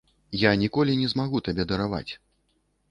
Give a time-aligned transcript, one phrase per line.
[0.43, 2.09] Я ніколі не змагу табе дараваць.